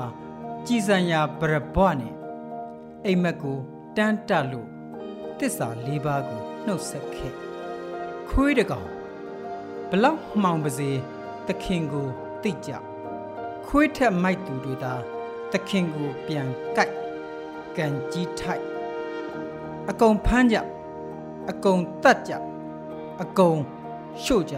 [0.68, 2.14] ကြည်စံရာပရဘွားနဲ့
[3.06, 3.60] အိမ်မက်ကို
[3.98, 4.70] တန်းတလို့
[5.40, 7.34] တစ္ဆာ၄ပါးကိုနှုတ်ဆက်ခဲ့
[8.30, 8.90] ခွေးတကောင်
[9.90, 10.92] ဘလောက်မှောင်ပါစေ
[11.48, 12.08] သခင်ကို
[12.44, 12.72] သိကြ
[13.68, 14.94] ခွေးထက်မိုက်သူတွေသာ
[15.52, 16.94] သခင်ကိုပြန်ကြိုက်
[17.78, 18.77] ကန်ကြီးထိုက်
[19.90, 20.58] အကုန်ဖမ်းကြ
[21.50, 22.34] အကုန်တတ်ကြ
[23.22, 23.60] အကုန်
[24.24, 24.56] ရှို့ကြ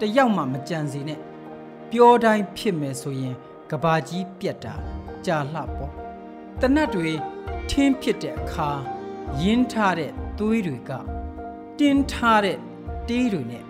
[0.00, 1.20] တယောက်မှမကြံစီနဲ့
[1.90, 3.34] ပြောတိုင်းဖြစ်မယ်ဆိုရင်
[3.70, 4.74] ကဘာကြီးပြက်တာ
[5.26, 5.92] ကြာလှပေါ့
[6.60, 7.10] တနတ်တွေ
[7.70, 8.68] ထင်းဖြစ်တဲ့အခါ
[9.40, 10.90] ရင်းထားတဲ့သွေးတွေက
[11.78, 12.58] တင်းထားတဲ့
[13.08, 13.64] တေးတွေနဲ့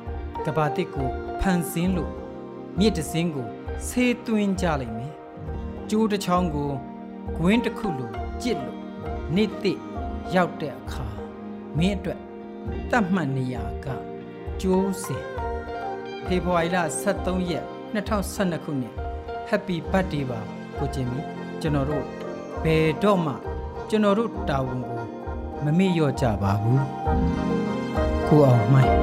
[0.44, 1.08] ကဘာတစ်ကို
[1.40, 2.12] ဖန်ဆင်းလို့
[2.78, 3.48] မြစ်တစင်းကို
[3.88, 5.14] ဆေးသွင်းကြလိမ့်မယ်
[5.90, 6.70] ကျိုးတစ်ချောင်းကို
[7.36, 8.10] ဂွင်းတစ်ခုလို
[8.42, 8.76] ကြစ်လို့
[9.34, 9.72] နေ့သိ
[10.34, 11.06] ရောက်တဲ့အခါ
[11.78, 12.20] မင်းအတွက်
[12.90, 13.86] တတ်မှတ်နေရက
[14.60, 15.24] ကျိုးစင်
[16.26, 16.78] ဖေဖော်ဝါရီလ
[17.14, 18.94] 23ရက်2012ခုနှစ်
[19.50, 20.40] Happy Birthday ပါ
[20.78, 21.20] ကိုကျင်မီ
[21.60, 22.04] ကျွန်တော်တို့
[22.64, 23.34] ဘယ်တော့မှ
[23.88, 24.98] ကျွန်တော်တို့တာဝန်ကို
[25.64, 26.84] မမေ့လျော့ကြပါဘူး
[28.26, 28.94] ကိုအောင်မိုင်း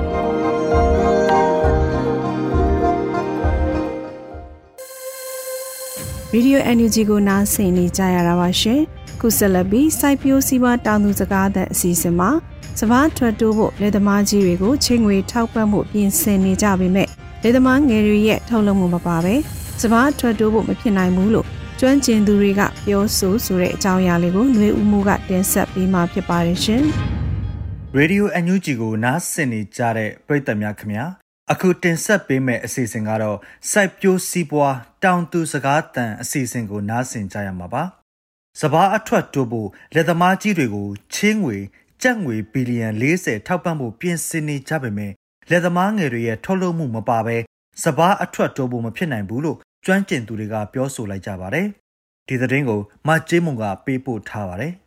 [6.34, 8.80] ဗီဒီယို NUG ကိုနားဆင်နေကြရတာပါရှင်
[9.20, 12.30] ခုဆက်လက်ပြီးစိုက်ပျိုးစီးပွားတောင်သူစကားတဲ့အစီအစဉ်မှာ
[12.78, 17.08] စပားထွက်တိုးဖို့လက်သမားကြီးတွေကိုချင်းငွေထောက်ပံ့မှုပြင်ဆင်နေကြပေမဲ့
[17.42, 19.34] လက်သမားငယ်တွေရဲ့ထုတ်လုပ်မှုမပါပဲ
[19.80, 21.46] စပားထွက်တိုးဖို့မဖြစ်နိုင်ဘူးလို့
[21.80, 26.82] ကျွမ်းကျင်သူတွေကပြောဆိုဆိုတဲ့အကြောင်းအရာလေးကိုຫນွေဦးမှုကတင်ဆက်ပေးมาဖြစ်ပါတယ်ရှင်။
[27.98, 31.04] Radio NUG ကိုနားဆင်နေကြတဲ့ပရိသတ်များခင်ဗျာ
[31.51, 33.37] အခုတင်ဆက်ပေးမယ့်အစီအစဉ်ကတော့
[33.71, 37.83] စိုက်ပျိုးစီးပွားတောင်သူစကားတန်အစီအစဉ်ကိုနားဆင်ကြရမှာပါ။
[38.61, 41.57] စဘာအထွက်တိုးဖို့လက်သမားကြီးတွေကိုချင်းငွေ
[42.01, 45.11] ကြက်ငွေဘီလီယံ40ထောက်ပံ့ဖို့ပြင်ဆင်နေကြပေမဲ့
[45.49, 47.37] လက်သမားငယ်တွေရဲ့ထုတ်လုပ်မှုမပါဘဲ
[47.83, 51.67] စဘာအထွက်တိုးဖို့မဖြစ်နိုင်ဘူးလို့ကျွမ်းကျင်သူတွေကပြောဆိုလိုက်ကြပါတယ်။
[52.27, 54.73] ဒီသတင်းကိုမကျေးမုံကပေးပို့ထားပါတယ်။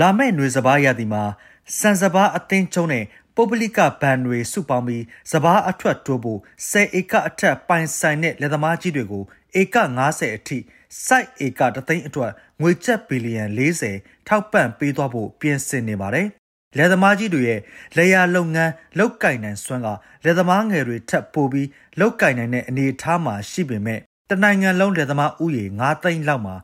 [0.00, 1.22] လာမယ့်ຫນွေစဘာရသည်မှာ
[1.76, 3.04] စံစဘာအသင်းချုံးနဲ့
[3.34, 9.24] ပုဂ္ဂလိကဘဏ်တွေစုပေါင်းပြီးစဘာအထွက်တိုးဖို့10ဧကအထက်ပိုင်ဆိုင်တဲ့လက်သမားကြီးတွေကို
[9.60, 9.76] ဧက
[10.08, 10.58] 90အထိ
[11.06, 13.44] စိုက်ဧကတသိန်းအတွက်ငွေကျပ်ဘီလီယံ
[13.88, 16.26] 40ထောက်ပံ့ပေးသွားဖို့ပြင်ဆင်နေပါတယ်။
[16.76, 17.60] လက်သမားကြီးတွေရဲ့
[17.96, 19.88] လေယာလုပ်ငန်းလောက်ကင်နိုင်စွမ်းက
[20.24, 21.68] လက်သမားငယ်တွေထပ်ပိုပြီး
[22.00, 24.00] လောက်ကင်နိုင်တဲ့အနေအထားမှာရှိပေမဲ့
[24.30, 26.56] တနိုင်ငံလုံးလက်သမားဥယေ9သိန်းလောက်မှာ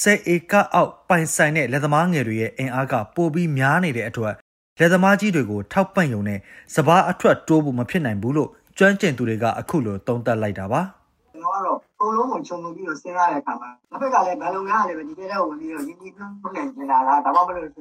[0.00, 4.34] 10ဧကအောက်ပိုင်ဆိုင်တဲ့လက်သမားငယ်တွေရဲ့အင်အားကပိုပြီးများနေတဲ့အတွက်
[4.80, 6.38] လက်သမားကြီးတွေကိုထောက်ပံ့ရုံနဲ့
[6.74, 10.80] စပားအထွက်တိုးဖို့မဖြစ်နိုင်ဘူးလို့ကျွမ်းကျင်သူတွေကအခုလိုသုံးသပ်လိုက်တာပါ
[11.34, 17.74] ကျွန်တော်ကတော့အကုန်လုံးကိုခြုံငုံပြီးတော့စဉ်းစားတဲ့အခါမှာတစ်ဖက်ကလည်းဘယ်လိုများလဲပဲဒီတဲ့ဝင်ပြီးတော့ယင်းဒီပြုံးနေနေတာလားဒါမှမဟုတ်ယင်း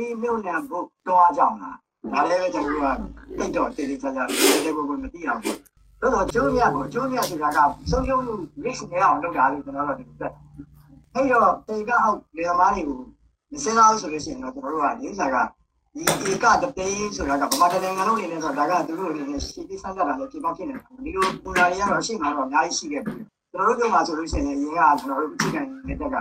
[0.00, 1.76] ဒီမြုပ်နှံဖို့တွားကြောင်လား
[2.12, 2.96] ဒါလည်းပဲကျွန်တော်တို့
[3.28, 4.24] ကတိတ်တော့တည်တည်ချာချာ
[4.64, 5.56] တဲ့ဘုံကမသိအောင်ပေါ့
[6.00, 7.58] တော့တော့ကျိုးမြတ်ကိုကျိုးမြတ်ဆိုတာက
[7.90, 10.32] ဆုံးရှုံးမှု risk နဲ့အောင်လုပ်တာလို့ကျွန်တော်တို့ဒီလိုသက်
[11.14, 13.00] အဲ့တော့တေကအောက်လေသမားတွေကို
[13.52, 15.36] မစင်းအောင်ဆိုလို့ရှိရင်တော့ကျွန်တော်တို့ကဒီဥစ္စာက
[15.94, 23.14] ဒီဧကတသိန်းဆိုတာကဗမာတိုင်းနိုင်ငံလုံးအနေနဲ့ဆိုတာဒါကသူတို့အနေနဲ့စီပြီးစမ်းသပ်တာလည်းပြင်ပဖြစ်နေတာဒီလိုပူနာရီကတော့အရှိမှတော့အများကြီးရှိခဲ့ပြီ
[23.52, 26.16] ကျွန်တော်တို့ပြောမှာဆိုလို့ရှိရင်အရင်ကကျွန်တော်တို့အခြေခံနေတဲ့တက်က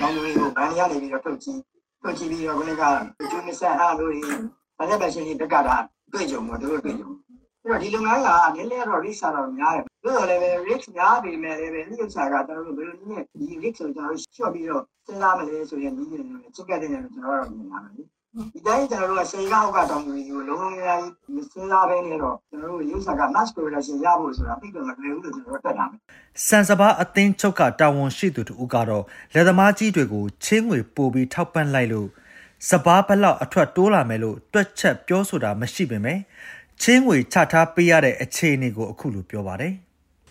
[0.00, 1.60] တောင်းလို့ကိုဗန်ရနေပြီးတော့ထုတ်ကြည့်
[2.02, 2.82] ထုတ်ကြည့်ပြီးတော့ခုနက
[3.30, 4.22] ကျူးမဆက်ဟာလို့ဒီ
[4.78, 5.76] ဗလက်ပဲရှင်ဒီတက်ကတာ
[6.12, 7.10] တွေ့ကြုံတော့တို့တွေ့ကြုံ
[7.62, 17.92] အဲ့တော့ဒီလုပ်ငန်းကနည်းနည်းတော့ risk တော့များတယ်။ ဒါတော့လည်းပဲ risk များပေမဲ့လည်းပဲဒီဥစ္စာကကျွန်တော်တို့ဘယ်လိုနည်းနဲ့ဒီ risk ကိုကျွန်တော်တို့ short ပြီးတော့စဉ်းစားမလဲဆိုရင်ဒီနည်းနဲ့ချက်ကတဲ့နေကျွန်တော်တို့မြင်လာတယ်
[18.52, 25.98] ဒီတိုင်းကျွန်တော်တို့ကစေကောက်ကတောင်တွေကိုလုံးလုံးများကြီးမစဉ်းစားဘဲနဲ့တော့ကျွန်တော်တို့ရုပ်စာက mass production ရဖို့ဆိုတာသိတယ်မလွယ်ဘူးလို့ကျွန်တော်တို့တက်တာမယ်
[26.48, 32.08] စံစဘာအသင်းချုပ်ကတာဝန်ရှိသူတို့ကတော့လက်သမားကြီးတွေကိုချင်းငွေပို့ပြီးထောက်ပံ့လိုက်လို့
[32.70, 36.18] စဘာဘလောက်အထွက်တိုးလာမယ်လို့တွက်ချက်ပြောဆိုတာမရှိပေမဲ့
[36.82, 39.72] ချင်းငွေချထားပေးရတဲ့အခြေအနေကိုအခုလိုပြောပါတယ်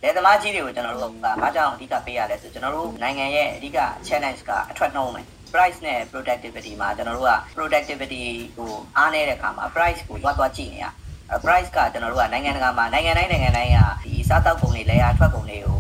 [0.04, 8.24] လက်သမားကြီးတွေကိုကျွန်တော်တို့ကဘာကြောင့်အဓိကပေးရလဲဆိုကျွန်တော်တို့နိုင်ငံရဲ့အဓိက challenge ကအထွက်နှုံးမယ် price နဲ့ productivity မှာကျွန်တော်တို့က productivity
[8.58, 10.86] ကိုအားနည်းတဲ့အခါမှာ price ကိုသွားသွားကြည့်နေရ။
[11.46, 15.78] price ကကျွန်တော်တို့ကနိုင်ငံတကာမှာနိုင်ငံတိုင်းနိုင်ငံတိုင်းကဒီစားတောက်ကုန်တွေလေယာထွက်ကုန်တွေကို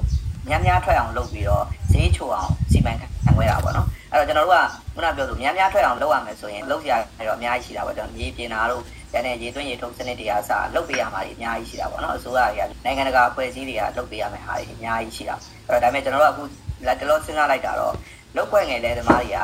[0.50, 6.92] များများထွက်အောင်လုပ်ပြီးတော့ဈေးချိုအောင်စီမံခန့်ခွဲတာပေါ့နော်အဲ့တော့ကျွန်တော်တို့ကခုနပြောသူများများထွက်အောင်လုပ်ရမယ်ဆိုရင်လုပ်ရ
[7.28, 15.36] တော့အများကြီးရှိတာပေါ့ကျွန်တော်ရေပြင်တာတို့ ကျန်တဲ့ရေသွင်းရေထုံးစနစ်တွေကစလုပ်ပေးရမှာအများကြီးရှိတာပေါ့နော်အစိုးရတွေကနိုင်ငံတကာအဖွဲ့အစည်းတွေကလုပ်ပေးရမယ်ဟာတွေအများကြီးရှိတာ
[15.67, 16.43] အဲ့တော့ဒါပေမဲ့ကျွန်တော်တို့ကအခု
[16.86, 17.93] လက်တလောစဉ်းစားလိုက်တာတော့
[18.36, 19.39] လုပ်ခွင့်ငယ်လဲသမားတွေက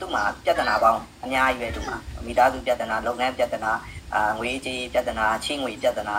[0.00, 3.72] သူ့မှာပြဿနာပေါင်းအများကြီးပဲသူ့မှာမိသားစုပြဿနာလုပ်ငန်းပြဿနာ
[4.14, 6.16] အာငွေကြေးပြဿနာချင်းငွေပြဿနာ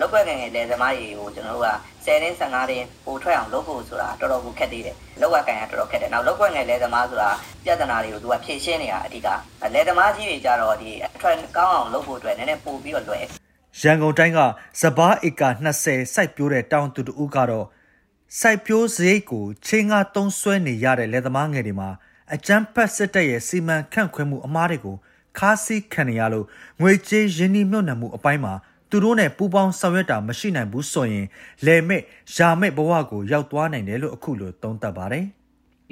[0.00, 1.70] လောက်ွက်ငယ်ငယ်လဲသမားတွေကိုကျွန်တော်တို့က
[2.04, 7.30] 10တင်း15တင်းပို့ထွက်အောင်လုပ်ဖို့ဆိုတာတော်တော်ကိုခက်သေးတယ်လောက်ွက်ကန်ရတော်တော်ခက်တယ်နောက်လောက်ွက်ငယ်လဲသမားဆိုတာ
[7.64, 9.28] ပြဿနာတွေကိုသူကဖြေရှင်းနေတာအဓိက
[9.74, 13.24] လဲသမားကြီးတွေကြတော့ဒီအထွက်ကောင်းအောင်လုပ်ဖို့အတွက်နည်းနည်းပို့ပြီးတော့လွယ်
[13.80, 14.40] ရန်ကုန်တိုင်းက
[14.80, 15.42] စပားဧက
[15.78, 17.66] 20စိုက်ပျိုးတဲ့တောင်သူတူကတော့
[18.40, 21.90] စိုက်ပျိုးစရိတ်ကိုချင်းငါသုံးဆွဲနေရတဲ့လက်သမားငယ်တွေမှာ
[22.34, 24.96] အကြမ်းဖက်စစ်တပ်ရဲ့စီမံခန့်ခွဲမှုအမားတွေကို
[25.38, 26.46] ခါးစည်းခံရလို့
[26.80, 28.54] ငွေကြေးရင်းနှီးမြှုပ်နှံမှုအပိုင်းမှာ
[28.90, 31.26] သူတို့နဲ့ပူးပေါင်းဆောင်ရွက်တာမရှိနိုင်ဘူးဆိုရင်
[31.66, 32.02] လေမဲ့
[32.36, 35.26] ယာမဲ့ဘဝကိုရောက်သွားနိုင်တယ်လို့အခုလိုသုံးသပ်ပါတယ်။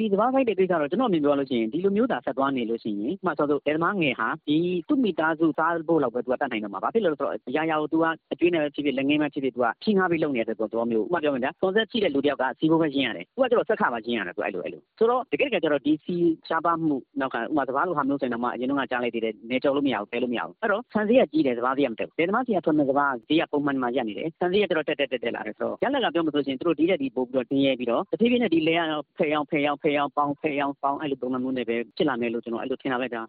[0.01, 4.59] ဒီစဘာဖိုက်တဲ့ကိစ္စတော့ကျွန်တော်မြင်ပြောလို့ရှိရင်ဒီလိုမျိုးသာဆက်သွားနေလို့ရှိရင်မှဆိုတော့အဲသမားငယ်ဟာဒီ
[4.89, 16.17] သူ့မိသားစုစားဖို့လောက်ပဲသူကတတ်နိုင်တော့မှာဘာဖြစ်လို့လဲဆိုတော့အရာရာကိုသူကအကျွေးနဲ့ဖြစ်ဖြစ်လက်ငင်းပဲဖြစ်ဖြစ်သူကဖြင်းကားပြီးလုပ်နေတဲ့သဘောမျိုးဥပမာပြောမယ်ဗျာကွန်ဆက်ရှိတဲ့လူတယောက်ကစီးဖို့ပဲရှင်းရတယ်သူကကျတော့ဆက်ခါမှရှင်းရတယ်သူအဲ့လိုအဲ့လိုဆိုတော့တကယ်တကယ်ကျတော့ဒီစီ
[16.49, 28.81] ရှားပါမှုနောက်ကဥပမာစဘာလိုဟာမျိုးဆိုရင်တော့မှအရင်ကကြားလိုက်သေးတယ်နေကြော်လို့မရဘူးတဲလို့မရဘူးအဲ့တော့ဆန်စည်းကကြီးတယ်စဘာစည်းကမတက်ဘူးတဲသမားစီကထွက်နေစဘာစည်းကပုံမှန်မှရက်နေတယ်ဆန်စည်းကကျတော့တက်တက်တက်တက်လာတယ်ဆိုတော့ရလက်ကပြောမလို့ဆိုရင်သူတို့ဒီတဲ့ဒီပို့ပြီးတော့တင်းရဲပြီးတော့တဖြည်းဖြည်းနဲ့ဒီလေရ
[29.19, 33.23] ဖယ်အောင်ဖယ်အောင်ဖယ်အောင်ပေါင်းဖယ်အောင်ပေါင်းအဲ့လိုပုံမှန်မျိုးနဲ့ပဲဖြစ်လာမယ်လို့ကျွန်တော်အဲ့လိုထင်တာပဲဗျာ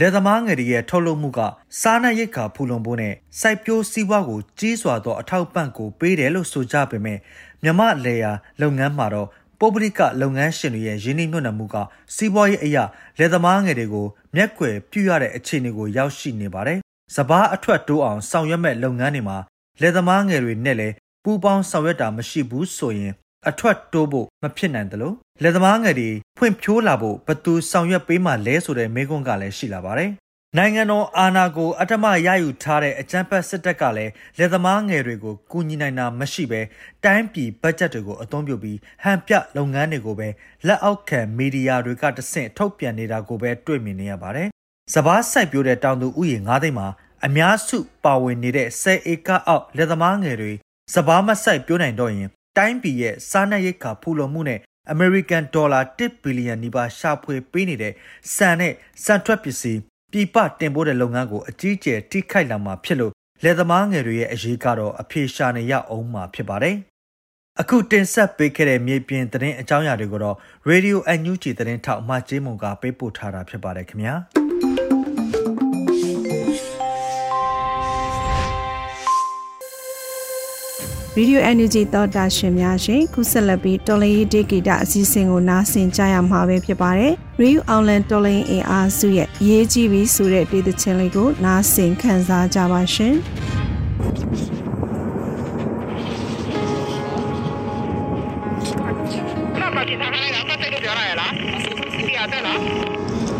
[0.00, 1.40] လယ်သမားငယ်တွေရဲ့ထုတ်လုပ်မှုက
[1.80, 7.18] စားနပ်ရိက္ခာဖူလုံဖို့နဲ့စိုက်ပျိုးစည်းဝါးကိုကြီးစွာသောအထောက်ပံ့ကိုပေးတယ်လို့ဆိုကြပေမဲ့
[7.62, 8.30] မြမလေယာ
[8.62, 9.28] လုပ်ငန်းမှာတော့
[9.60, 11.76] ပုဂ္ဂလိကလုပ်ငန်းရှင်တွေရဲ့ရင်းနှီးမြှုပ်နှံမှုက
[12.14, 12.84] စီးပွားရေးအရာ
[13.18, 16.78] လယ်သမားငယ်တွေကိုမျက်ကွယ်ပြုရတဲ့အခြေအနေကိုရောက်ရှိနေပါတယ်။
[17.14, 19.38] စပားအထွက်တိုးအောင်ဆောင်ရွက်မဲ့လုပ်ငန်းတွေမှာ
[19.80, 23.12] လယ်သမားငယ်တွေနဲ့လည်းပူးပေါင်းဆောင်ရွက်တာမရှိဘူးဆိုရင်
[23.48, 30.10] အထွက်တိုးဖို့မဖြစ်နိုင်သလိုလက်သမားငယ်တွေဖွင့်ဖြိုးလာဖို့ဘသူဆောင်ရွက်ပေးမှလဲဆိုတဲ့မေးခွန်းကလည်းရှိလာပါတယ်။
[30.58, 36.60] နိုင်ငံတော်အာဏာကိုအထမရယူထားတဲ့အကြမ်းဖက်စစ်တပ်ကလည်းလက်သမားငယ်တွေကိုကူညီနိုင်တာမရှိဘဲ
[37.04, 40.28] တိုင်းပြည်ဘတ်ဂျက်တွေကိုအသုံးပြုပြီးဟန်ပြလုပ်ငန်းတွေကိုပဲ
[40.66, 44.48] လက်အောက်ခံမီဒီယာတွေကတဆင့်ထုတ်ပြန်နေတာကိုပဲတွေ့မြင်နေရပါတယ်။
[44.94, 46.88] စပားစိုက်ပျိုးတဲ့တောင်သူဥယျာဉ်9သိန်းမှာ
[47.26, 50.52] အများစုပါဝင်နေတဲ့10ဧကအောက်လက်သမားငယ်တွေ
[50.94, 52.28] စပားမစိုက်ပျိုးနိုင်တော့ရင်
[52.58, 54.60] တိုင်းပြည်ရဲ့စားနပ်ရိက္ခာဖူလုံမှုနဲ့
[54.90, 57.92] အမေရိကန်ဒေါ်လာ1ဘီလီယံနီးပါးရှာဖွေပေးနေတဲ့
[58.34, 58.72] စံနဲ့
[59.04, 59.80] စံထွက်ပစ္စည်း
[60.12, 63.12] ပြည်ပတင်ပို့တဲ့လုပ်ငန်းကိုအကြီးအကျယ်ထိခိုက်လာမှာဖြစ်လို့
[63.42, 66.76] လယ်သမားငယ်တွေရဲ့အရေးကတော့အပြေရှာနေရအောင်မှာဖြစ်ပါတယ်။
[67.60, 70.36] အခုတင်ဆက်ပေးခဲ့တဲ့မြေပြင်သတင်းအကြောင်းအရာတွေကိုတော့
[70.70, 74.16] Radio NUG သတင်းထောက်မှကျေးမုံကပေးပို့ထားတာဖြစ်ပါတယ်ခင်ဗျာ။
[81.16, 93.14] ရေဒီယို Energy သောတာရှင်များရှင်ခုဆက်လက်ပြီးတော်လင်းရေးဒေဂီတာအစီအစဉ်ကိုနားဆင်ကြရမှာပဲဖြစ်ပါတယ်။ Real Online တော်လင်းအင်အားစုရဲ့ရေးကြည့်ပြီးဆိုတဲ့ဒေသချင်းလေးကိုနားဆင်ခံစားကြပါရှင်။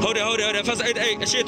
[0.02, 1.46] ဟုတ်တယ်ဟုတ်တယ်ဟုတ်တယ် first aid အဲ့အရှိအ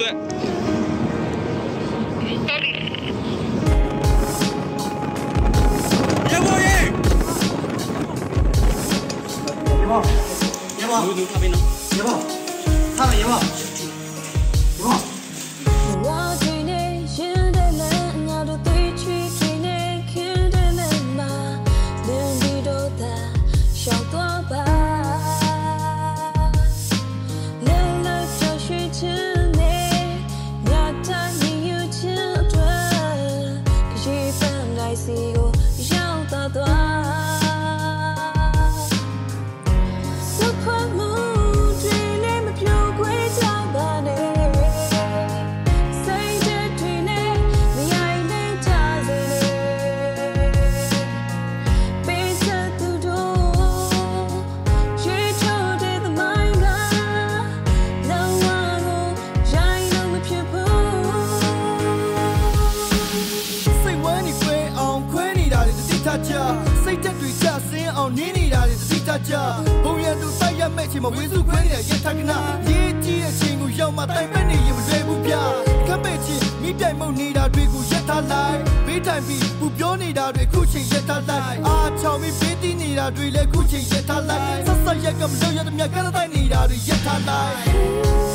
[11.04, 13.14] やば。
[13.14, 13.38] いやば。
[13.38, 13.73] い
[71.04, 72.38] မဲ့ချိန်မှာဝေစုခွဲနေတဲ့ရထကနာ
[72.68, 75.34] ရေးကြည့်တဲ့ချိန်ကိုရောက်မှတိုင်မဲ့နေရင်မလွယ်ဘူးဗျ
[75.86, 88.33] ခက်မဲ့ချင်းမိတိုင်မုံနေတာတွေကိုရက်ထားလိုက်ဘေးတိုင်ပြီးပူပြောနေတာတွေခုချိန်ရက်ထားလိုက်အာချောင်ပြီးဘေးတီးနေတာတွေလည်းခုချိန်ရက်ထားလိုက်ဆက်ဆက်ရက်ကမလို့ရတဲ့မြတ်ကတဲ့နေတာတွေရက်ထားလိုက်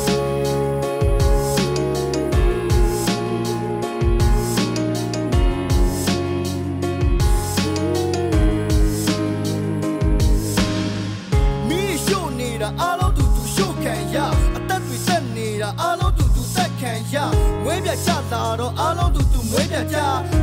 [18.60, 19.96] တော့အားလုံးတူတူမွေးပြချ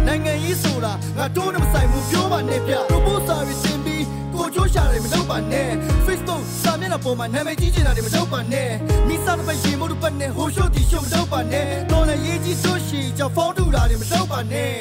[0.07, 4.03] နိုင်ငံရေးဆိုတာငါတို့နဲ့မဆိုင်ဘူးပြောပါနဲ့ဗျ proposal တွေတင်ပြီး
[4.33, 5.69] ကိုချိုးရှာတယ်မလုပ်ပါနဲ့
[6.05, 8.69] Facebook စာမျက်နှာပေါ်မှာနာမည်ကြီးချင်တာတွေမလုပ်ပါနဲ့
[9.07, 14.71] မိစားတစ်ပတ်ရေမို့တစ်ပတ်နဲ့ဟိုရှုပ်တီရှုပ်မလုပ်ပါနဲ့တော်လည်းရေးကြီးဆိုရှီကြောင့်ဖောင်းတူတာတွေမလုပ်ပါနဲ့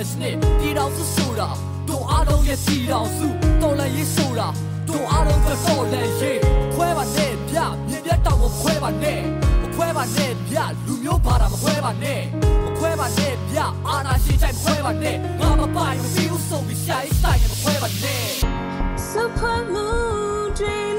[0.00, 1.48] Federal နဲ့ပြည်တော်စုဆိုတာ
[1.88, 3.26] တို့အားလုံးရဲ့ပြည်တော်စု
[3.62, 4.48] တော်လည်းရေးဆိုတာ
[4.88, 6.38] တို့အားလုံးကတော်လည်းရေး
[6.74, 7.58] ခွဲပါနဲ့ဗျ
[7.88, 9.20] မြင်ပြတ်တော့မခွဲပါနဲ့
[9.62, 12.20] မခွဲပါနဲ့ဗျလူမျိုးဘာသာမခွဲပါနဲ့
[12.64, 13.58] မခွဲပါနဲ့ဗျ
[13.88, 18.26] အာနာရှိတိုင်းခွဲပါနဲ့ငါမပိုင်မပြီးဘူးဆိုပြီးရှာရေးတိုင်းမခွဲပါနဲ့
[19.10, 20.89] Super moon dreaming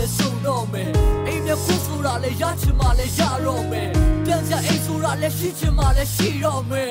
[0.00, 0.90] လည်းဆုံချင်မှလည်းဆုံတော့မယ်
[1.26, 3.88] အိမ်မြခုဆိုတာလည်းရချင်မှလည်းရတော့မယ်
[4.24, 6.90] ပြန်ကြအိမ်ဆိုတာလည်းရှိချင်မှလည်းရှိတော့မယ်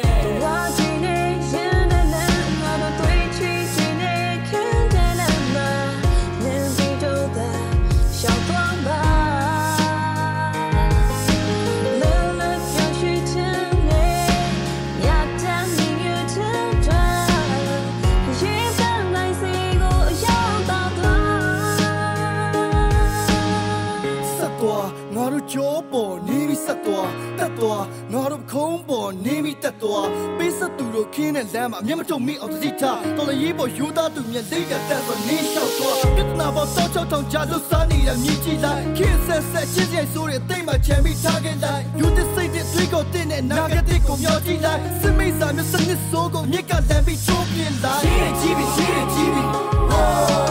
[24.62, 49.47] ဆက်သွားငါတို့ကြောပေါ်နေပြီးဆက်သွားတက်သွားငါတို့ခုံးပေါ်နေပြီးတက်သွားပေးဆက်သူတို့ခင်းတဲ့လမ်းမှာအမျက်မထုတ်မိအောင်တတိထားတော်လည်းရေးပေါ်ယူသားသူမြက်လေးကတက်သွားနေလျှောက်သွားပြဿနာပေါ်တောက်ချောက်ထောင်ချလို့စားနေတာမြည်ကြည့်လိုက်ခင်းဆက်ဆက်ချင်းချင်းဆိုတဲ့တိတ်မှချမ်းပြီးထားခဲ့လိုက်ယူတဲ့စိတ်တဲ့တွေးကိုတင်းတဲ့နာဂတိကိုမျောကြည့်လိုက်စမိတ်စာမျိုးစနစ်စိုးကိုမြက်ကလမ်းပြီးချိုးပြလိုက်ရေးကြည့်ပြီးရေးကြည့်ပြီး
[49.91, 50.51] Whoa